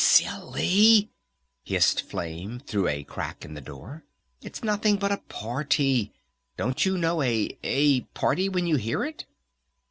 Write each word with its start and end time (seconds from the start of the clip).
_""Sil 0.17 0.49
ly!" 0.55 1.09
hissed 1.63 2.01
Flame 2.01 2.57
through 2.59 2.87
a 2.87 3.03
crack 3.03 3.45
in 3.45 3.53
the 3.53 3.61
door. 3.61 4.03
"It's 4.41 4.63
nothing 4.63 4.95
but 4.95 5.11
a 5.11 5.19
party! 5.29 6.11
Don't 6.57 6.83
you 6.83 6.97
know 6.97 7.21
a 7.21 7.55
a 7.61 8.01
party 8.17 8.49
when 8.49 8.65
you 8.65 8.77
hear 8.77 9.03
it?" 9.05 9.25